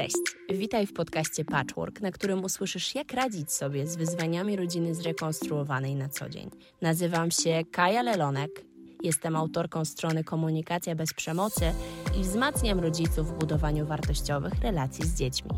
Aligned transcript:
Cześć, 0.00 0.16
witaj 0.58 0.86
w 0.86 0.92
podcaście 0.92 1.44
Patchwork, 1.44 2.00
na 2.00 2.10
którym 2.10 2.44
usłyszysz, 2.44 2.94
jak 2.94 3.12
radzić 3.12 3.52
sobie 3.52 3.86
z 3.86 3.96
wyzwaniami 3.96 4.56
rodziny 4.56 4.94
zrekonstruowanej 4.94 5.96
na 5.96 6.08
co 6.08 6.28
dzień. 6.28 6.50
Nazywam 6.82 7.30
się 7.30 7.62
Kaja 7.72 8.02
Lelonek, 8.02 8.64
jestem 9.02 9.36
autorką 9.36 9.84
strony 9.84 10.24
Komunikacja 10.24 10.94
bez 10.94 11.14
przemocy 11.14 11.72
i 12.18 12.22
wzmacniam 12.22 12.80
rodziców 12.80 13.28
w 13.28 13.38
budowaniu 13.38 13.86
wartościowych 13.86 14.52
relacji 14.62 15.06
z 15.06 15.14
dziećmi. 15.14 15.50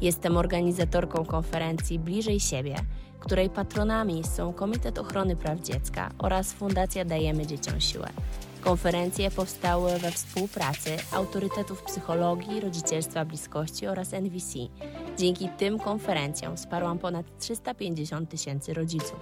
Jestem 0.00 0.36
organizatorką 0.36 1.24
konferencji 1.24 1.98
Bliżej 1.98 2.40
Siebie, 2.40 2.76
której 3.20 3.50
patronami 3.50 4.24
są 4.24 4.52
Komitet 4.52 4.98
Ochrony 4.98 5.36
Praw 5.36 5.60
Dziecka 5.60 6.10
oraz 6.18 6.52
Fundacja 6.52 7.04
Dajemy 7.04 7.46
Dzieciom 7.46 7.80
Siłę. 7.80 8.08
Konferencje 8.62 9.30
powstały 9.30 9.98
we 9.98 10.10
współpracy 10.10 10.96
autorytetów 11.12 11.82
psychologii, 11.82 12.60
rodzicielstwa 12.60 13.24
bliskości 13.24 13.86
oraz 13.86 14.12
NVC. 14.12 14.58
Dzięki 15.18 15.48
tym 15.48 15.78
konferencjom 15.78 16.56
wsparłam 16.56 16.98
ponad 16.98 17.38
350 17.38 18.30
tysięcy 18.30 18.74
rodziców. 18.74 19.20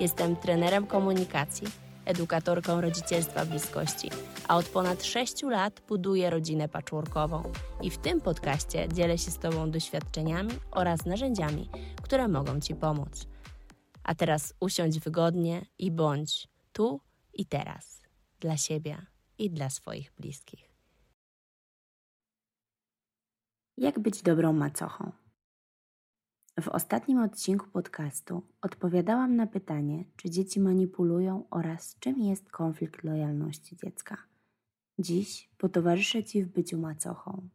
Jestem 0.00 0.36
trenerem 0.36 0.86
komunikacji, 0.86 1.66
edukatorką 2.04 2.80
rodzicielstwa 2.80 3.46
bliskości, 3.46 4.10
a 4.48 4.56
od 4.56 4.68
ponad 4.68 5.04
6 5.04 5.42
lat 5.42 5.82
buduję 5.88 6.30
rodzinę 6.30 6.68
patchworkową 6.68 7.42
i 7.82 7.90
w 7.90 7.98
tym 7.98 8.20
podcaście 8.20 8.88
dzielę 8.88 9.18
się 9.18 9.30
z 9.30 9.38
Tobą 9.38 9.70
doświadczeniami 9.70 10.52
oraz 10.70 11.06
narzędziami, 11.06 11.68
które 12.02 12.28
mogą 12.28 12.60
Ci 12.60 12.74
pomóc. 12.74 13.26
A 14.04 14.14
teraz 14.14 14.54
usiądź 14.60 15.00
wygodnie 15.00 15.66
i 15.78 15.90
bądź 15.90 16.48
tu 16.72 17.00
i 17.34 17.46
teraz 17.46 18.01
dla 18.42 18.56
siebie 18.56 19.06
i 19.38 19.50
dla 19.50 19.70
swoich 19.70 20.12
bliskich. 20.18 20.70
Jak 23.76 23.98
być 23.98 24.22
dobrą 24.22 24.52
macochą? 24.52 25.12
W 26.60 26.68
ostatnim 26.68 27.18
odcinku 27.18 27.66
podcastu 27.70 28.42
odpowiadałam 28.60 29.36
na 29.36 29.46
pytanie, 29.46 30.04
czy 30.16 30.30
dzieci 30.30 30.60
manipulują 30.60 31.44
oraz 31.50 31.96
czym 31.98 32.20
jest 32.20 32.50
konflikt 32.50 33.04
lojalności 33.04 33.76
dziecka. 33.76 34.16
Dziś 34.98 35.50
potowarzyszę 35.58 36.24
Ci 36.24 36.42
w 36.44 36.48
byciu 36.48 36.78
macochą. 36.78 37.48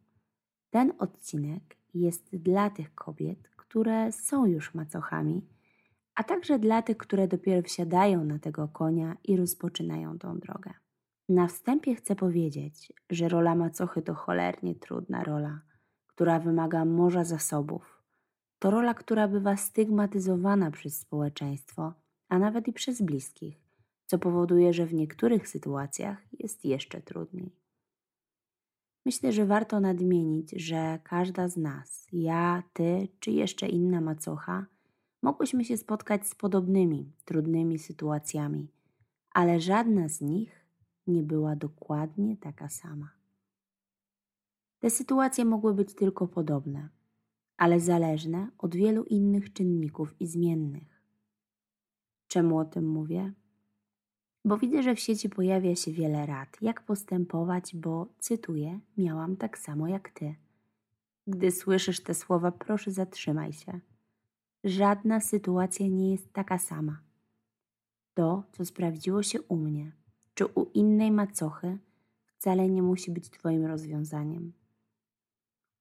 Ten 0.70 0.92
odcinek 0.98 1.76
jest 1.94 2.36
dla 2.36 2.70
tych 2.70 2.94
kobiet, 2.94 3.48
które 3.56 4.12
są 4.12 4.46
już 4.46 4.74
macochami, 4.74 5.42
a 6.18 6.24
także 6.24 6.58
dla 6.58 6.82
tych, 6.82 6.96
które 6.96 7.28
dopiero 7.28 7.62
wsiadają 7.62 8.24
na 8.24 8.38
tego 8.38 8.68
konia 8.68 9.16
i 9.24 9.36
rozpoczynają 9.36 10.18
tą 10.18 10.38
drogę. 10.38 10.74
Na 11.28 11.46
wstępie 11.46 11.94
chcę 11.94 12.16
powiedzieć, 12.16 12.92
że 13.10 13.28
rola 13.28 13.54
macochy 13.54 14.02
to 14.02 14.14
cholernie 14.14 14.74
trudna 14.74 15.24
rola, 15.24 15.60
która 16.06 16.40
wymaga 16.40 16.84
morza 16.84 17.24
zasobów. 17.24 18.02
To 18.58 18.70
rola, 18.70 18.94
która 18.94 19.28
bywa 19.28 19.56
stygmatyzowana 19.56 20.70
przez 20.70 21.00
społeczeństwo, 21.00 21.94
a 22.28 22.38
nawet 22.38 22.68
i 22.68 22.72
przez 22.72 23.02
bliskich, 23.02 23.62
co 24.06 24.18
powoduje, 24.18 24.72
że 24.72 24.86
w 24.86 24.94
niektórych 24.94 25.48
sytuacjach 25.48 26.26
jest 26.32 26.64
jeszcze 26.64 27.00
trudniej. 27.00 27.56
Myślę, 29.06 29.32
że 29.32 29.46
warto 29.46 29.80
nadmienić, 29.80 30.50
że 30.50 30.98
każda 31.04 31.48
z 31.48 31.56
nas, 31.56 32.06
ja, 32.12 32.62
ty 32.72 33.08
czy 33.20 33.30
jeszcze 33.30 33.68
inna 33.68 34.00
macocha, 34.00 34.66
mogłyśmy 35.22 35.64
się 35.64 35.76
spotkać 35.76 36.26
z 36.26 36.34
podobnymi, 36.34 37.12
trudnymi 37.24 37.78
sytuacjami, 37.78 38.68
ale 39.30 39.60
żadna 39.60 40.08
z 40.08 40.20
nich 40.20 40.66
nie 41.06 41.22
była 41.22 41.56
dokładnie 41.56 42.36
taka 42.36 42.68
sama. 42.68 43.10
Te 44.78 44.90
sytuacje 44.90 45.44
mogły 45.44 45.74
być 45.74 45.94
tylko 45.94 46.28
podobne, 46.28 46.88
ale 47.56 47.80
zależne 47.80 48.50
od 48.58 48.76
wielu 48.76 49.04
innych 49.04 49.52
czynników 49.52 50.20
i 50.20 50.26
zmiennych. 50.26 51.02
Czemu 52.28 52.58
o 52.58 52.64
tym 52.64 52.88
mówię? 52.88 53.32
Bo 54.44 54.58
widzę, 54.58 54.82
że 54.82 54.94
w 54.94 55.00
sieci 55.00 55.28
pojawia 55.28 55.74
się 55.74 55.92
wiele 55.92 56.26
rad, 56.26 56.56
jak 56.60 56.82
postępować, 56.82 57.76
bo 57.76 58.06
cytuję: 58.18 58.80
Miałam 58.96 59.36
tak 59.36 59.58
samo 59.58 59.88
jak 59.88 60.10
ty. 60.10 60.34
Gdy 61.26 61.50
słyszysz 61.50 62.00
te 62.02 62.14
słowa, 62.14 62.52
proszę 62.52 62.90
zatrzymaj 62.90 63.52
się. 63.52 63.80
Żadna 64.64 65.20
sytuacja 65.20 65.86
nie 65.86 66.10
jest 66.10 66.32
taka 66.32 66.58
sama. 66.58 67.00
To, 68.14 68.42
co 68.52 68.64
sprawdziło 68.64 69.22
się 69.22 69.42
u 69.42 69.56
mnie, 69.56 69.92
czy 70.34 70.46
u 70.46 70.64
innej 70.74 71.10
macochy 71.10 71.78
wcale 72.26 72.68
nie 72.68 72.82
musi 72.82 73.10
być 73.10 73.30
Twoim 73.30 73.66
rozwiązaniem. 73.66 74.52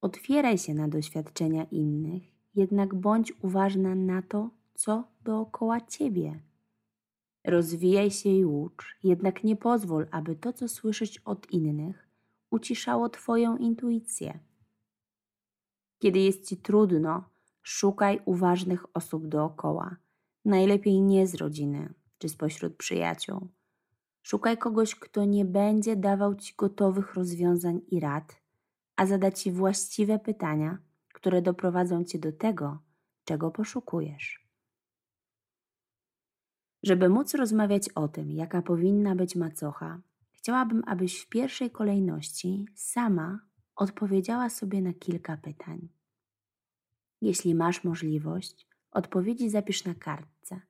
Otwieraj 0.02 0.58
się 0.58 0.74
na 0.74 0.88
doświadczenia 0.88 1.64
innych, 1.64 2.24
jednak 2.56 2.96
bądź 2.96 3.34
uważna 3.42 3.96
na 3.96 4.22
to, 4.22 4.50
co 4.74 5.08
dookoła 5.24 5.82
Ciebie. 5.82 6.40
Rozwijaj 7.46 8.12
się 8.12 8.30
i 8.30 8.46
ucz, 8.46 8.98
jednak 9.04 9.44
nie 9.44 9.56
pozwól, 9.56 10.08
aby 10.12 10.36
to, 10.36 10.54
co 10.54 10.68
słyszysz 10.68 11.18
od 11.26 11.52
innych, 11.52 12.08
uciszało 12.52 13.10
Twoją 13.10 13.58
intuicję. 13.58 14.40
Kiedy 16.00 16.20
jest 16.20 16.50
Ci 16.50 16.58
trudno, 16.58 17.24
szukaj 17.68 18.20
uważnych 18.26 18.86
osób 18.94 19.28
dookoła, 19.28 19.96
najlepiej 20.46 21.02
nie 21.02 21.28
z 21.28 21.36
rodziny 21.36 21.94
czy 22.18 22.30
spośród 22.30 22.76
przyjaciół. 22.76 23.48
Szukaj 24.24 24.58
kogoś, 24.58 24.96
kto 24.96 25.26
nie 25.26 25.46
będzie 25.46 25.96
dawał 25.96 26.36
ci 26.36 26.54
gotowych 26.58 27.14
rozwiązań 27.14 27.82
i 27.88 28.00
rad, 28.00 28.42
a 28.96 29.06
zada 29.06 29.32
ci 29.32 29.52
właściwe 29.52 30.20
pytania, 30.20 30.78
które 31.14 31.42
doprowadzą 31.42 32.04
cię 32.04 32.20
do 32.20 32.32
tego, 32.32 32.80
czego 33.24 33.52
poszukujesz. 33.52 34.48
Żeby 36.84 37.10
móc 37.10 37.34
rozmawiać 37.34 37.90
o 37.90 38.08
tym, 38.08 38.32
jaka 38.32 38.62
powinna 38.62 39.16
być 39.16 39.36
macocha, 39.36 40.02
chciałabym, 40.32 40.84
abyś 40.86 41.22
w 41.22 41.30
pierwszej 41.30 41.72
kolejności 41.72 42.66
sama 42.76 43.40
odpowiedziała 43.76 44.50
sobie 44.50 44.82
na 44.82 44.94
kilka 44.94 45.38
pytań. 45.38 45.97
Jeśli 47.22 47.56
masz 47.56 47.84
możliwość, 47.84 48.68
odpowiedzi 48.92 49.50
zapisz 49.50 49.86
na 49.86 49.96
kartce. 49.96 50.62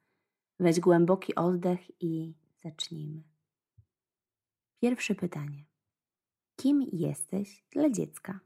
Weź 0.59 0.79
głęboki 0.79 1.35
oddech 1.35 2.01
i 2.01 2.33
zacznijmy. 2.63 3.23
Pierwsze 4.81 5.15
pytanie. 5.15 5.65
Kim 6.55 6.89
jesteś 6.93 7.63
dla 7.71 7.89
dziecka? 7.89 8.39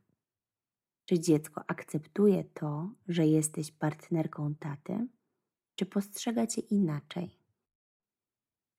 Czy 1.05 1.19
dziecko 1.19 1.63
akceptuje 1.67 2.43
to, 2.43 2.89
że 3.07 3.27
jesteś 3.27 3.71
partnerką 3.71 4.55
taty, 4.55 5.07
czy 5.75 5.85
postrzega 5.85 6.47
cię 6.47 6.61
inaczej? 6.61 7.39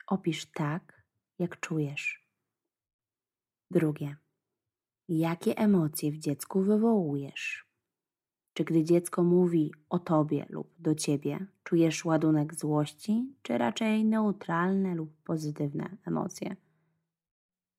Opisz 0.06 0.47
tak, 0.47 1.03
jak 1.38 1.61
czujesz. 1.61 2.28
Drugie. 3.71 4.16
Jakie 5.09 5.59
emocje 5.59 6.12
w 6.12 6.19
dziecku 6.19 6.62
wywołujesz? 6.62 7.72
Czy 8.54 8.64
gdy 8.64 8.84
dziecko 8.84 9.22
mówi 9.22 9.72
o 9.88 9.98
tobie 9.98 10.46
lub 10.48 10.74
do 10.78 10.94
ciebie, 10.94 11.46
czujesz 11.64 12.04
ładunek 12.04 12.54
złości, 12.54 13.34
czy 13.42 13.58
raczej 13.58 14.04
neutralne 14.04 14.94
lub 14.94 15.12
pozytywne 15.24 15.96
emocje? 16.06 16.56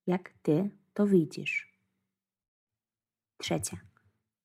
jak 0.07 0.29
ty 0.41 0.69
to 0.93 1.07
widzisz. 1.07 1.73
Trzecie. 3.37 3.77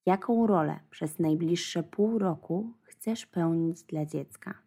Jaką 0.06 0.46
rolę 0.46 0.80
przez 0.90 1.18
najbliższe 1.18 1.82
pół 1.82 2.18
roku 2.18 2.72
chcesz 2.82 3.26
pełnić 3.26 3.82
dla 3.82 4.06
dziecka? 4.06 4.62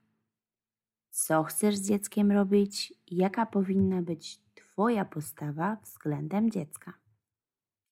Co 1.10 1.44
chcesz 1.44 1.76
z 1.76 1.88
dzieckiem 1.88 2.32
robić? 2.32 2.94
Jaka 3.08 3.46
powinna 3.46 4.02
być 4.02 4.42
Twoja 4.56 5.06
postawa 5.06 5.78
względem 5.84 6.52
dziecka? 6.52 6.94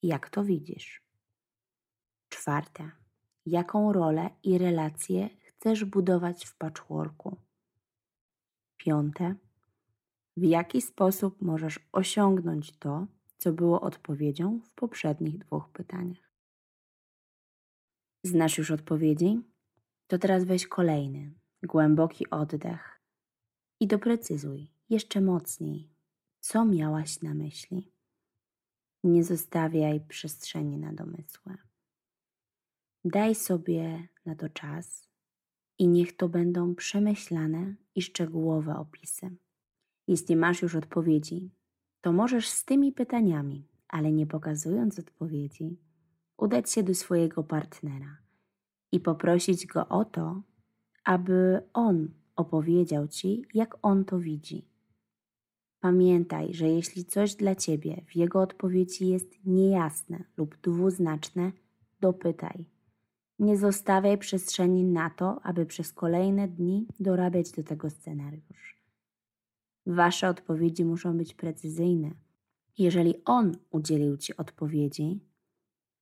Jak 0.03 0.29
to 0.29 0.43
widzisz? 0.43 1.03
Czwarte. 2.29 2.91
Jaką 3.49 3.93
rolę 3.93 4.29
i 4.43 4.57
relacje 4.57 5.29
chcesz 5.43 5.85
budować 5.85 6.45
w 6.45 6.57
patchworku? 6.57 7.37
Piąte 8.77 9.35
w 10.37 10.43
jaki 10.43 10.81
sposób 10.81 11.41
możesz 11.41 11.79
osiągnąć 11.91 12.77
to, 12.77 13.07
co 13.37 13.53
było 13.53 13.81
odpowiedzią 13.81 14.59
w 14.59 14.69
poprzednich 14.69 15.37
dwóch 15.37 15.69
pytaniach. 15.69 16.31
Znasz 18.23 18.57
już 18.57 18.71
odpowiedzi? 18.71 19.41
To 20.07 20.17
teraz 20.17 20.43
weź 20.43 20.67
kolejny, 20.67 21.33
głęboki 21.63 22.29
oddech 22.29 23.01
i 23.79 23.87
doprecyzuj 23.87 24.67
jeszcze 24.89 25.21
mocniej, 25.21 25.89
co 26.39 26.65
miałaś 26.65 27.21
na 27.21 27.33
myśli. 27.33 27.91
Nie 29.03 29.23
zostawiaj 29.23 30.01
przestrzeni 30.01 30.77
na 30.77 30.93
domysły. 30.93 31.68
Daj 33.05 33.35
sobie 33.35 34.07
na 34.25 34.35
to 34.35 34.49
czas 34.49 35.07
i 35.77 35.87
niech 35.87 36.15
to 36.17 36.29
będą 36.29 36.75
przemyślane 36.75 37.75
i 37.95 38.01
szczegółowe 38.01 38.77
opisy. 38.77 39.29
Jeśli 40.07 40.35
masz 40.35 40.61
już 40.61 40.75
odpowiedzi, 40.75 41.49
to 42.01 42.11
możesz 42.11 42.49
z 42.49 42.65
tymi 42.65 42.91
pytaniami, 42.91 43.67
ale 43.87 44.11
nie 44.11 44.27
pokazując 44.27 44.99
odpowiedzi, 44.99 45.77
udać 46.37 46.71
się 46.71 46.83
do 46.83 46.95
swojego 46.95 47.43
partnera 47.43 48.17
i 48.91 48.99
poprosić 48.99 49.67
go 49.67 49.87
o 49.87 50.05
to, 50.05 50.41
aby 51.03 51.61
on 51.73 52.07
opowiedział 52.35 53.07
ci, 53.07 53.45
jak 53.53 53.77
on 53.81 54.05
to 54.05 54.19
widzi. 54.19 54.65
Pamiętaj, 55.79 56.53
że 56.53 56.67
jeśli 56.67 57.05
coś 57.05 57.35
dla 57.35 57.55
ciebie 57.55 58.01
w 58.07 58.15
jego 58.15 58.41
odpowiedzi 58.41 59.07
jest 59.07 59.45
niejasne 59.45 60.23
lub 60.37 60.57
dwuznaczne, 60.61 61.51
dopytaj. 61.99 62.78
Nie 63.39 63.57
zostawiaj 63.57 64.17
przestrzeni 64.17 64.83
na 64.83 65.09
to, 65.09 65.41
aby 65.43 65.65
przez 65.65 65.93
kolejne 65.93 66.47
dni 66.47 66.87
dorabiać 66.99 67.51
do 67.51 67.63
tego 67.63 67.89
scenariusz. 67.89 68.77
Wasze 69.85 70.29
odpowiedzi 70.29 70.85
muszą 70.85 71.17
być 71.17 71.33
precyzyjne. 71.33 72.11
Jeżeli 72.77 73.15
on 73.25 73.57
udzielił 73.71 74.17
ci 74.17 74.37
odpowiedzi, 74.37 75.19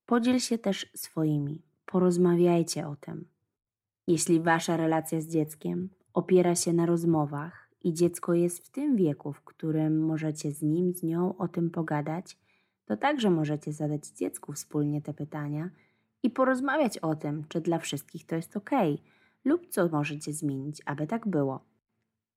podziel 0.05 0.39
się 0.39 0.57
też 0.57 0.91
swoimi. 0.95 1.61
Porozmawiajcie 1.85 2.87
o 2.87 2.95
tym. 2.95 3.27
Jeśli 4.07 4.39
wasza 4.39 4.77
relacja 4.77 5.21
z 5.21 5.27
dzieckiem 5.27 5.89
opiera 6.13 6.55
się 6.55 6.73
na 6.73 6.85
rozmowach 6.85 7.69
i 7.83 7.93
dziecko 7.93 8.33
jest 8.33 8.65
w 8.65 8.69
tym 8.69 8.95
wieku, 8.95 9.33
w 9.33 9.41
którym 9.41 10.05
możecie 10.05 10.51
z 10.51 10.61
nim, 10.61 10.93
z 10.93 11.03
nią 11.03 11.37
o 11.37 11.47
tym 11.47 11.69
pogadać, 11.69 12.37
to 12.85 12.97
także 12.97 13.29
możecie 13.29 13.73
zadać 13.73 14.07
dziecku 14.07 14.53
wspólnie 14.53 15.01
te 15.01 15.13
pytania 15.13 15.69
i 16.23 16.29
porozmawiać 16.29 16.97
o 16.97 17.15
tym, 17.15 17.43
czy 17.47 17.61
dla 17.61 17.79
wszystkich 17.79 18.25
to 18.25 18.35
jest 18.35 18.57
ok, 18.57 18.69
lub 19.45 19.67
co 19.67 19.89
możecie 19.89 20.33
zmienić, 20.33 20.81
aby 20.85 21.07
tak 21.07 21.27
było. 21.27 21.65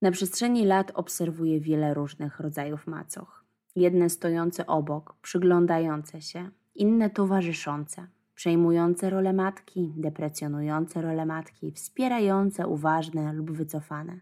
Na 0.03 0.11
przestrzeni 0.11 0.67
lat 0.67 0.93
obserwuję 0.95 1.61
wiele 1.61 1.95
różnych 1.95 2.41
rodzajów 2.41 2.87
macoch. 2.87 3.45
Jedne 3.77 4.11
stojące 4.11 4.67
obok, 4.67 5.17
przyglądające 5.23 6.23
się, 6.23 6.51
inne 6.75 7.11
towarzyszące, 7.11 8.07
przejmujące 8.35 9.11
rolę 9.11 9.33
matki, 9.33 9.93
deprecjonujące 9.97 11.03
rolę 11.03 11.27
matki, 11.27 11.73
wspierające, 11.73 12.67
uważne 12.67 13.33
lub 13.33 13.51
wycofane. 13.51 14.21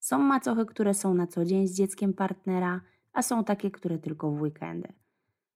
Są 0.00 0.18
macochy, 0.18 0.66
które 0.66 0.94
są 0.94 1.14
na 1.14 1.26
co 1.26 1.44
dzień 1.44 1.68
z 1.68 1.76
dzieckiem 1.76 2.12
partnera, 2.14 2.80
a 3.12 3.22
są 3.22 3.44
takie, 3.44 3.70
które 3.70 3.98
tylko 3.98 4.30
w 4.30 4.42
weekendy. 4.42 4.92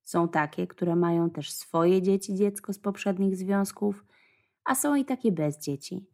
Są 0.07 0.29
takie, 0.29 0.67
które 0.67 0.97
mają 0.97 1.31
też 1.31 1.53
swoje 1.53 2.03
dzieci, 2.03 2.35
dziecko 2.35 2.73
z 2.73 2.79
poprzednich 2.79 3.37
związków, 3.37 4.05
a 4.65 4.75
są 4.75 4.95
i 4.95 5.05
takie 5.05 5.33
bez 5.33 5.59
dzieci. 5.59 6.07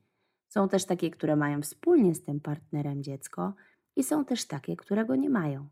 Są 0.48 0.68
też 0.68 0.84
takie, 0.84 1.10
które 1.10 1.36
mają 1.36 1.62
wspólnie 1.62 2.14
z 2.14 2.24
tym 2.24 2.40
partnerem 2.40 3.02
dziecko, 3.02 3.54
i 3.96 4.04
są 4.04 4.24
też 4.24 4.46
takie, 4.46 4.76
które 4.76 5.04
go 5.04 5.16
nie 5.16 5.30
mają. 5.30 5.68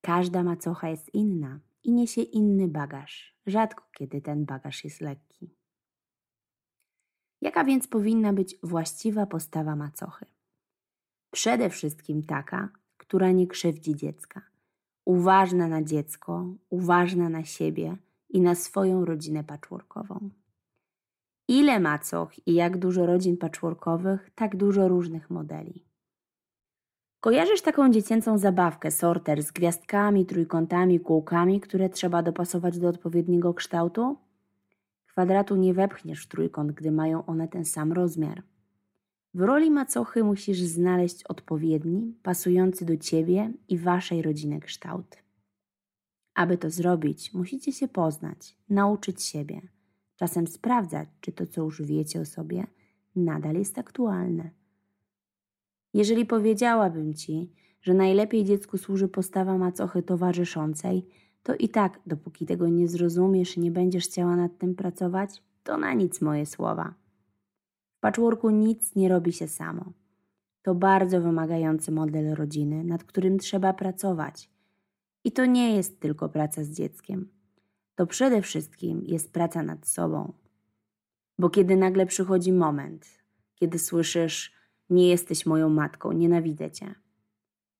Każda 0.00 0.42
macocha 0.42 0.88
jest 0.88 1.14
inna 1.14 1.60
i 1.84 1.92
niesie 1.92 2.22
inny 2.22 2.68
bagaż. 2.68 3.36
Rzadko 3.46 3.84
kiedy 3.92 4.20
ten 4.20 4.44
bagaż 4.44 4.84
jest 4.84 5.00
lekki. 5.00 5.54
Jaka 7.40 7.64
więc 7.64 7.88
powinna 7.88 8.32
być 8.32 8.56
właściwa 8.62 9.26
postawa 9.26 9.76
macochy? 9.76 10.26
Przede 11.30 11.70
wszystkim 11.70 12.22
taka, 12.22 12.68
która 12.96 13.30
nie 13.30 13.46
krzywdzi 13.46 13.96
dziecka, 13.96 14.42
uważna 15.10 15.68
na 15.68 15.82
dziecko, 15.82 16.46
uważna 16.70 17.28
na 17.28 17.44
siebie 17.44 17.96
i 18.28 18.40
na 18.40 18.54
swoją 18.54 19.04
rodzinę 19.04 19.44
patchworkową. 19.44 20.30
Ile 21.48 21.80
macoch 21.80 22.46
i 22.46 22.54
jak 22.54 22.78
dużo 22.78 23.06
rodzin 23.06 23.36
patchworkowych, 23.36 24.30
tak 24.34 24.56
dużo 24.56 24.88
różnych 24.88 25.30
modeli. 25.30 25.84
Kojarzysz 27.20 27.62
taką 27.62 27.90
dziecięcą 27.90 28.38
zabawkę, 28.38 28.90
sorter 28.90 29.42
z 29.42 29.50
gwiazdkami, 29.52 30.26
trójkątami, 30.26 31.00
kółkami, 31.00 31.60
które 31.60 31.88
trzeba 31.88 32.22
dopasować 32.22 32.78
do 32.78 32.88
odpowiedniego 32.88 33.54
kształtu? 33.54 34.16
Kwadratu 35.06 35.56
nie 35.56 35.74
wepchniesz 35.74 36.24
w 36.24 36.28
trójkąt, 36.28 36.72
gdy 36.72 36.90
mają 36.90 37.26
one 37.26 37.48
ten 37.48 37.64
sam 37.64 37.92
rozmiar. 37.92 38.42
W 39.34 39.40
roli 39.40 39.70
macochy 39.70 40.24
musisz 40.24 40.60
znaleźć 40.60 41.24
odpowiedni, 41.24 42.14
pasujący 42.22 42.84
do 42.84 42.96
ciebie 42.96 43.52
i 43.68 43.78
waszej 43.78 44.22
rodziny 44.22 44.60
kształt. 44.60 45.16
Aby 46.34 46.58
to 46.58 46.70
zrobić, 46.70 47.34
musicie 47.34 47.72
się 47.72 47.88
poznać, 47.88 48.56
nauczyć 48.68 49.22
siebie, 49.22 49.60
czasem 50.16 50.46
sprawdzać, 50.46 51.08
czy 51.20 51.32
to, 51.32 51.46
co 51.46 51.62
już 51.62 51.82
wiecie 51.82 52.20
o 52.20 52.24
sobie, 52.24 52.66
nadal 53.16 53.54
jest 53.54 53.78
aktualne. 53.78 54.50
Jeżeli 55.94 56.26
powiedziałabym 56.26 57.14
ci, 57.14 57.52
że 57.82 57.94
najlepiej 57.94 58.44
dziecku 58.44 58.78
służy 58.78 59.08
postawa 59.08 59.58
macochy 59.58 60.02
towarzyszącej, 60.02 61.06
to 61.42 61.54
i 61.54 61.68
tak, 61.68 62.00
dopóki 62.06 62.46
tego 62.46 62.68
nie 62.68 62.88
zrozumiesz 62.88 63.56
i 63.56 63.60
nie 63.60 63.70
będziesz 63.70 64.04
chciała 64.04 64.36
nad 64.36 64.58
tym 64.58 64.74
pracować, 64.74 65.42
to 65.64 65.76
na 65.76 65.94
nic 65.94 66.20
moje 66.20 66.46
słowa. 66.46 66.99
Patchworku 68.00 68.50
nic 68.50 68.94
nie 68.94 69.08
robi 69.08 69.32
się 69.32 69.48
samo. 69.48 69.92
To 70.62 70.74
bardzo 70.74 71.20
wymagający 71.20 71.92
model 71.92 72.34
rodziny, 72.34 72.84
nad 72.84 73.04
którym 73.04 73.38
trzeba 73.38 73.72
pracować. 73.72 74.50
I 75.24 75.32
to 75.32 75.46
nie 75.46 75.76
jest 75.76 76.00
tylko 76.00 76.28
praca 76.28 76.64
z 76.64 76.70
dzieckiem. 76.70 77.28
To 77.94 78.06
przede 78.06 78.42
wszystkim 78.42 79.02
jest 79.06 79.32
praca 79.32 79.62
nad 79.62 79.86
sobą. 79.86 80.32
Bo 81.38 81.50
kiedy 81.50 81.76
nagle 81.76 82.06
przychodzi 82.06 82.52
moment, 82.52 83.06
kiedy 83.54 83.78
słyszysz, 83.78 84.54
nie 84.90 85.08
jesteś 85.08 85.46
moją 85.46 85.68
matką, 85.68 86.12
nienawidzę 86.12 86.70
cię, 86.70 86.94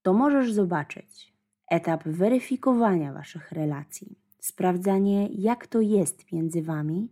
to 0.03 0.13
możesz 0.13 0.53
zobaczyć 0.53 1.35
etap 1.71 2.05
weryfikowania 2.05 3.13
waszych 3.13 3.53
relacji, 3.53 4.19
sprawdzanie, 4.39 5.27
jak 5.27 5.67
to 5.67 5.81
jest 5.81 6.33
między 6.33 6.63
wami, 6.63 7.09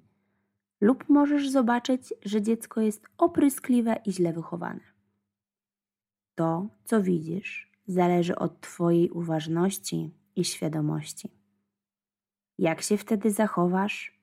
lub 0.80 1.08
możesz 1.08 1.50
zobaczyć, 1.50 2.14
że 2.24 2.42
dziecko 2.42 2.80
jest 2.80 3.04
opryskliwe 3.18 3.96
i 4.04 4.12
źle 4.12 4.32
wychowane. 4.32 4.80
To, 6.34 6.66
co 6.84 7.02
widzisz, 7.02 7.72
zależy 7.86 8.36
od 8.36 8.60
Twojej 8.60 9.10
uważności 9.10 10.10
i 10.36 10.44
świadomości. 10.44 11.30
Jak 12.58 12.82
się 12.82 12.96
wtedy 12.96 13.30
zachowasz? 13.30 14.18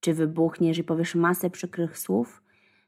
Czy 0.00 0.14
wybuchniesz 0.14 0.78
i 0.78 0.84
powiesz 0.84 1.14
masę 1.14 1.50
przykrych 1.50 1.98
słów? 1.98 2.42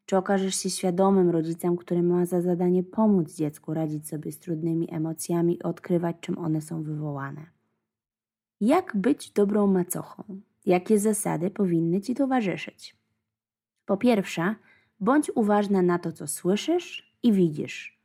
Czy 0.06 0.16
okażesz 0.16 0.54
się 0.54 0.70
świadomym 0.70 1.30
rodzicem, 1.30 1.76
który 1.76 2.02
ma 2.02 2.26
za 2.26 2.40
zadanie 2.40 2.82
pomóc 2.82 3.34
dziecku 3.34 3.74
radzić 3.74 4.08
sobie 4.08 4.32
z 4.32 4.38
trudnymi 4.38 4.94
emocjami 4.94 5.54
i 5.54 5.62
odkrywać, 5.62 6.16
czym 6.20 6.38
one 6.38 6.60
są 6.60 6.82
wywołane? 6.82 7.46
Jak 8.60 8.96
być 8.96 9.30
dobrą 9.30 9.66
macochą? 9.66 10.40
Jakie 10.66 10.98
zasady 10.98 11.50
powinny 11.50 12.00
ci 12.00 12.14
towarzyszyć? 12.14 12.96
Po 13.86 13.96
pierwsze, 13.96 14.54
bądź 15.00 15.30
uważna 15.34 15.82
na 15.82 15.98
to, 15.98 16.12
co 16.12 16.26
słyszysz 16.26 17.16
i 17.22 17.32
widzisz. 17.32 18.00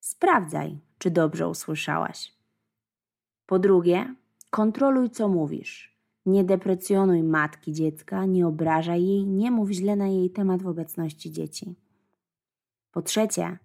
Sprawdzaj, 0.00 0.78
czy 0.98 1.10
dobrze 1.10 1.48
usłyszałaś. 1.48 2.32
Po 3.46 3.58
drugie, 3.58 4.14
kontroluj, 4.50 5.10
co 5.10 5.28
mówisz. 5.28 5.98
Nie 6.26 6.44
deprecjonuj 6.44 7.22
matki 7.22 7.72
dziecka, 7.72 8.24
nie 8.24 8.46
obrażaj 8.46 9.06
jej, 9.06 9.26
nie 9.26 9.50
mów 9.50 9.70
źle 9.70 9.96
na 9.96 10.06
jej 10.06 10.30
temat 10.30 10.62
w 10.62 10.66
obecności 10.66 11.32
dzieci. 11.32 11.74
Po 12.92 13.02
trzecie, 13.02 13.58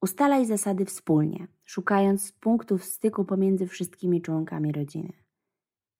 ustalaj 0.00 0.46
zasady 0.46 0.84
wspólnie, 0.84 1.46
szukając 1.64 2.32
punktów 2.32 2.84
styku 2.84 3.24
pomiędzy 3.24 3.66
wszystkimi 3.66 4.22
członkami 4.22 4.72
rodziny. 4.72 5.12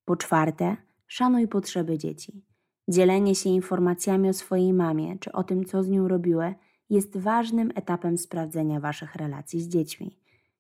Po 0.05 0.17
czwarte, 0.17 0.77
szanuj 1.07 1.49
potrzeby 1.49 1.99
dzieci. 1.99 2.43
Dzielenie 2.89 3.35
się 3.35 3.51
informacjami 3.51 4.29
o 4.29 4.33
swojej 4.33 4.73
mamie 4.73 5.19
czy 5.19 5.33
o 5.33 5.45
tym, 5.45 5.65
co 5.65 5.83
z 5.83 5.89
nią 5.89 6.09
robiły, 6.09 6.55
jest 6.91 7.17
ważnym 7.17 7.73
etapem 7.75 8.19
sprawdzenia 8.19 8.81
waszych 8.81 9.15
relacji 9.15 9.61
z 9.63 9.69
dziećmi. 9.69 10.19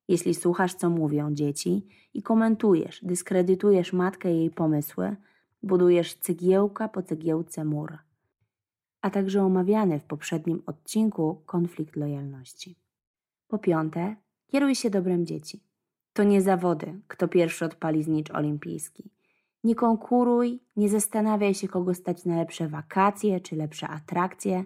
Jeśli 0.08 0.34
słuchasz, 0.34 0.74
co 0.74 0.90
mówią 0.90 1.34
dzieci 1.34 1.86
i 2.14 2.22
komentujesz, 2.22 3.00
dyskredytujesz 3.04 3.92
matkę 3.92 4.34
i 4.34 4.36
jej 4.36 4.50
pomysły, 4.50 5.16
budujesz 5.62 6.14
cegiełka 6.14 6.88
po 6.88 7.02
cegiełce 7.02 7.64
mur, 7.64 7.98
a 9.00 9.10
także 9.10 9.42
omawiany 9.42 10.00
w 10.00 10.04
poprzednim 10.04 10.62
odcinku 10.66 11.42
konflikt 11.46 11.96
lojalności. 11.96 12.76
Po 13.48 13.58
piąte, 13.58 14.16
kieruj 14.46 14.74
się 14.74 14.90
dobrem 14.90 15.26
dzieci. 15.26 15.62
To 16.12 16.24
nie 16.24 16.42
zawody, 16.42 17.00
kto 17.08 17.28
pierwszy 17.28 17.64
odpali 17.64 18.02
znicz 18.02 18.30
olimpijski. 18.30 19.10
Nie 19.64 19.74
konkuruj, 19.74 20.60
nie 20.76 20.88
zastanawiaj 20.88 21.54
się, 21.54 21.68
kogo 21.68 21.94
stać 21.94 22.24
na 22.24 22.36
lepsze 22.36 22.68
wakacje 22.68 23.40
czy 23.40 23.56
lepsze 23.56 23.88
atrakcje, 23.88 24.64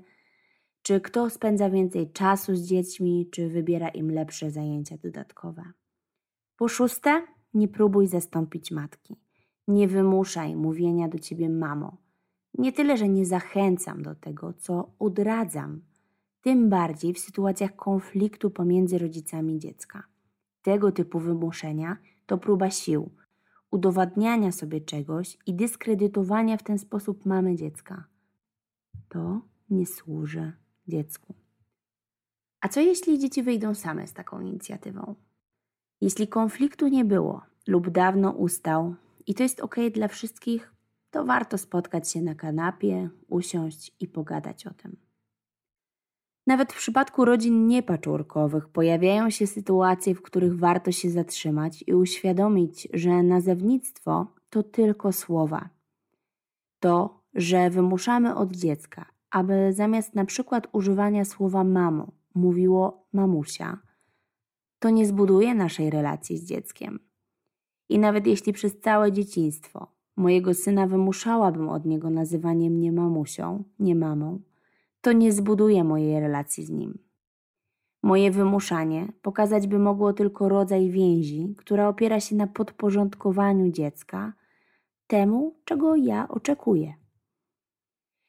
czy 0.82 1.00
kto 1.00 1.30
spędza 1.30 1.70
więcej 1.70 2.12
czasu 2.12 2.56
z 2.56 2.62
dziećmi, 2.62 3.28
czy 3.30 3.48
wybiera 3.48 3.88
im 3.88 4.10
lepsze 4.10 4.50
zajęcia 4.50 4.96
dodatkowe. 4.96 5.62
Po 6.56 6.68
szóste, 6.68 7.22
nie 7.54 7.68
próbuj 7.68 8.06
zastąpić 8.06 8.70
matki. 8.70 9.16
Nie 9.68 9.88
wymuszaj 9.88 10.56
mówienia 10.56 11.08
do 11.08 11.18
ciebie 11.18 11.48
mamo. 11.48 11.96
Nie 12.54 12.72
tyle, 12.72 12.96
że 12.96 13.08
nie 13.08 13.26
zachęcam 13.26 14.02
do 14.02 14.14
tego, 14.14 14.52
co 14.52 14.90
odradzam, 14.98 15.80
tym 16.42 16.68
bardziej 16.68 17.14
w 17.14 17.18
sytuacjach 17.18 17.76
konfliktu 17.76 18.50
pomiędzy 18.50 18.98
rodzicami 18.98 19.58
dziecka. 19.58 20.02
Tego 20.62 20.92
typu 20.92 21.18
wymuszenia 21.18 21.96
to 22.26 22.38
próba 22.38 22.70
sił– 22.70 23.10
udowadniania 23.72 24.52
sobie 24.52 24.80
czegoś 24.80 25.38
i 25.46 25.54
dyskredytowania 25.54 26.56
w 26.56 26.62
ten 26.62 26.78
sposób 26.78 27.26
mamy 27.26 27.56
dziecka. 27.56 28.04
to 29.08 29.40
nie 29.70 29.86
służy 29.86 30.52
dziecku. 30.88 31.34
A 32.60 32.68
co 32.68 32.80
jeśli 32.80 33.18
dzieci 33.18 33.42
wyjdą 33.42 33.74
same 33.74 34.06
z 34.06 34.12
taką 34.12 34.40
inicjatywą? 34.40 35.14
Jeśli 36.00 36.28
konfliktu 36.28 36.88
nie 36.88 37.04
było 37.04 37.42
lub 37.66 37.90
dawno 37.90 38.30
ustał 38.30 38.94
i 39.26 39.34
to 39.34 39.42
jest 39.42 39.60
ok 39.60 39.76
dla 39.94 40.08
wszystkich, 40.08 40.74
to 41.10 41.24
warto 41.24 41.58
spotkać 41.58 42.10
się 42.10 42.22
na 42.22 42.34
kanapie, 42.34 43.10
usiąść 43.28 43.96
i 44.00 44.08
pogadać 44.08 44.66
o 44.66 44.74
tym. 44.74 44.96
Nawet 46.46 46.72
w 46.72 46.76
przypadku 46.76 47.24
rodzin 47.24 47.66
niepaczurkowych 47.66 48.68
pojawiają 48.68 49.30
się 49.30 49.46
sytuacje, 49.46 50.14
w 50.14 50.22
których 50.22 50.58
warto 50.58 50.92
się 50.92 51.10
zatrzymać 51.10 51.84
i 51.86 51.94
uświadomić, 51.94 52.88
że 52.92 53.22
nazewnictwo 53.22 54.26
to 54.50 54.62
tylko 54.62 55.12
słowa. 55.12 55.68
To, 56.80 57.22
że 57.34 57.70
wymuszamy 57.70 58.34
od 58.34 58.52
dziecka, 58.52 59.06
aby 59.30 59.72
zamiast 59.72 60.14
na 60.14 60.24
przykład 60.24 60.68
używania 60.72 61.24
słowa 61.24 61.64
mamo 61.64 62.12
mówiło 62.34 63.06
mamusia, 63.12 63.78
to 64.78 64.90
nie 64.90 65.06
zbuduje 65.06 65.54
naszej 65.54 65.90
relacji 65.90 66.38
z 66.38 66.44
dzieckiem. 66.44 66.98
I 67.88 67.98
nawet 67.98 68.26
jeśli 68.26 68.52
przez 68.52 68.80
całe 68.80 69.12
dzieciństwo 69.12 69.92
mojego 70.16 70.54
syna 70.54 70.86
wymuszałabym 70.86 71.68
od 71.68 71.84
niego 71.84 72.10
nazywanie 72.10 72.70
mnie 72.70 72.92
mamusią, 72.92 73.64
nie 73.78 73.94
mamą, 73.94 74.40
to 75.02 75.12
nie 75.12 75.32
zbuduje 75.32 75.84
mojej 75.84 76.20
relacji 76.20 76.64
z 76.64 76.70
nim. 76.70 76.98
Moje 78.02 78.30
wymuszanie 78.30 79.12
pokazać 79.22 79.66
by 79.66 79.78
mogło 79.78 80.12
tylko 80.12 80.48
rodzaj 80.48 80.90
więzi, 80.90 81.54
która 81.58 81.88
opiera 81.88 82.20
się 82.20 82.36
na 82.36 82.46
podporządkowaniu 82.46 83.70
dziecka 83.70 84.32
temu, 85.06 85.54
czego 85.64 85.96
ja 85.96 86.28
oczekuję. 86.28 86.94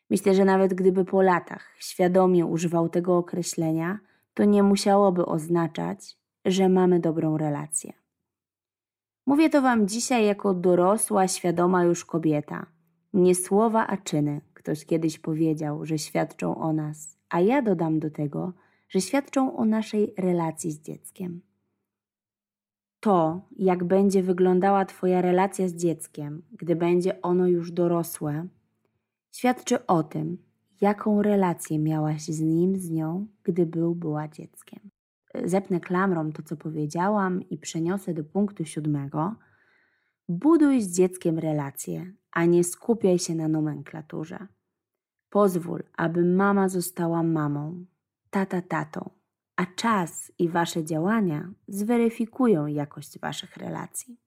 Myślę, 0.09 0.33
że 0.33 0.45
nawet 0.45 0.73
gdyby 0.73 1.05
po 1.05 1.21
latach 1.21 1.75
świadomie 1.79 2.45
używał 2.45 2.89
tego 2.89 3.17
określenia, 3.17 3.99
to 4.33 4.45
nie 4.45 4.63
musiałoby 4.63 5.25
oznaczać, 5.25 6.17
że 6.45 6.69
mamy 6.69 6.99
dobrą 6.99 7.37
relację. 7.37 7.93
Mówię 9.25 9.49
to 9.49 9.61
Wam 9.61 9.87
dzisiaj 9.87 10.25
jako 10.25 10.53
dorosła, 10.53 11.27
świadoma 11.27 11.83
już 11.83 12.05
kobieta. 12.05 12.65
Nie 13.13 13.35
słowa, 13.35 13.87
a 13.87 13.97
czyny. 13.97 14.41
Ktoś 14.63 14.85
kiedyś 14.85 15.19
powiedział, 15.19 15.85
że 15.85 15.97
świadczą 15.97 16.55
o 16.55 16.73
nas, 16.73 17.17
a 17.29 17.39
ja 17.39 17.61
dodam 17.61 17.99
do 17.99 18.09
tego, 18.11 18.53
że 18.89 19.01
świadczą 19.01 19.57
o 19.57 19.65
naszej 19.65 20.13
relacji 20.17 20.71
z 20.71 20.81
dzieckiem. 20.81 21.41
To, 22.99 23.41
jak 23.57 23.83
będzie 23.83 24.23
wyglądała 24.23 24.85
Twoja 24.85 25.21
relacja 25.21 25.67
z 25.67 25.73
dzieckiem, 25.73 26.41
gdy 26.51 26.75
będzie 26.75 27.21
ono 27.21 27.47
już 27.47 27.71
dorosłe, 27.71 28.47
świadczy 29.31 29.85
o 29.85 30.03
tym, 30.03 30.37
jaką 30.81 31.21
relację 31.21 31.79
miałaś 31.79 32.21
z 32.21 32.39
nim, 32.39 32.75
z 32.75 32.89
nią, 32.89 33.27
gdy 33.43 33.65
był, 33.65 33.95
była 33.95 34.27
dzieckiem. 34.27 34.79
Zepnę 35.45 35.79
klamrą 35.79 36.31
to, 36.31 36.43
co 36.43 36.57
powiedziałam 36.57 37.49
i 37.49 37.57
przeniosę 37.57 38.13
do 38.13 38.23
punktu 38.23 38.65
siódmego. 38.65 39.35
Buduj 40.29 40.81
z 40.81 40.95
dzieckiem 40.95 41.39
relacje, 41.39 42.13
a 42.31 42.45
nie 42.45 42.63
skupiaj 42.63 43.19
się 43.19 43.35
na 43.35 43.47
nomenklaturze. 43.47 44.47
Pozwól, 45.29 45.83
aby 45.97 46.25
mama 46.25 46.69
została 46.69 47.23
mamą, 47.23 47.85
tata 48.29 48.61
tatą, 48.61 49.09
a 49.55 49.65
czas 49.65 50.31
i 50.39 50.49
wasze 50.49 50.83
działania 50.83 51.51
zweryfikują 51.67 52.67
jakość 52.67 53.19
waszych 53.19 53.57
relacji. 53.57 54.17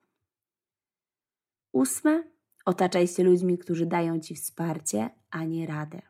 Ósme, 1.73 2.25
otaczaj 2.65 3.09
się 3.09 3.25
ludźmi, 3.25 3.59
którzy 3.59 3.87
dają 3.87 4.21
ci 4.21 4.35
wsparcie, 4.35 5.11
a 5.31 5.45
nie 5.45 5.67
radę. 5.67 6.03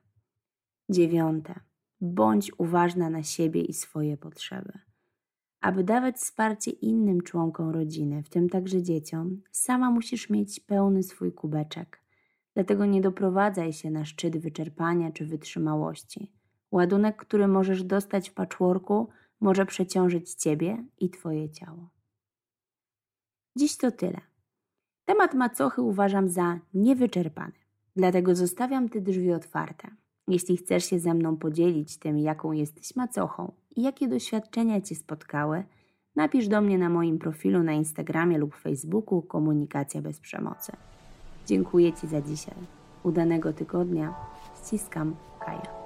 Dziewiąte, 0.89 1.61
bądź 2.01 2.53
uważna 2.59 3.11
na 3.11 3.23
siebie 3.23 3.63
i 3.63 3.73
swoje 3.73 4.17
potrzeby. 4.17 4.86
Aby 5.67 5.85
dawać 5.85 6.17
wsparcie 6.17 6.71
innym 6.71 7.21
członkom 7.21 7.71
rodziny, 7.71 8.23
w 8.23 8.29
tym 8.29 8.49
także 8.49 8.83
dzieciom, 8.83 9.43
sama 9.53 9.91
musisz 9.91 10.31
mieć 10.31 10.61
pełny 10.61 11.03
swój 11.03 11.33
kubeczek. 11.33 12.03
Dlatego 12.55 12.87
nie 12.87 13.01
doprowadzaj 13.01 13.73
się 13.73 13.91
na 13.91 14.05
szczyt 14.05 14.37
wyczerpania 14.39 15.13
czy 15.13 15.27
wytrzymałości. 15.27 16.33
Ładunek, 16.71 17.17
który 17.17 17.49
możesz 17.49 17.85
dostać 17.85 18.31
w 18.31 18.35
patchworku, 18.35 19.09
może 19.41 19.67
przeciążyć 19.67 20.35
ciebie 20.35 20.85
i 20.99 21.11
twoje 21.11 21.51
ciało. 21.51 21.91
Dziś 23.57 23.77
to 23.77 23.91
tyle. 23.93 24.21
Temat 25.05 25.35
macochy 25.35 25.83
uważam 25.83 26.29
za 26.29 26.59
niewyczerpany, 26.75 27.59
dlatego 27.97 28.35
zostawiam 28.35 28.89
te 28.89 29.01
drzwi 29.01 29.33
otwarte. 29.33 29.89
Jeśli 30.29 30.57
chcesz 30.57 30.85
się 30.85 30.99
ze 30.99 31.15
mną 31.15 31.37
podzielić 31.37 31.99
tym, 31.99 32.19
jaką 32.19 32.53
jesteś 32.53 32.97
macochą 32.97 33.53
i 33.77 33.83
jakie 33.83 34.09
doświadczenia 34.09 34.81
Cię 34.81 34.95
spotkały, 34.95 35.65
napisz 36.17 36.49
do 36.49 36.61
mnie 36.61 36.79
na 36.79 36.89
moim 36.89 37.19
profilu 37.19 37.63
na 37.63 37.73
Instagramie 37.73 38.39
lub 38.39 38.57
Facebooku 38.57 39.23
Komunikacja 39.23 40.03
bez 40.03 40.21
przemocy. 40.21 40.73
Dziękuję 41.47 41.93
Ci 41.93 42.07
za 42.07 42.21
dzisiaj. 42.21 42.55
Udanego 43.03 43.53
tygodnia. 43.53 44.15
Ściskam 44.57 45.17
Kaja. 45.41 45.86